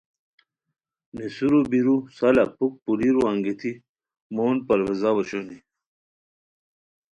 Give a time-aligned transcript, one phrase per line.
[1.15, 3.71] نیسرو بیرو سالہ پُھک پولیرو انگیتی
[4.35, 5.57] مون پرویزاؤ اوشونی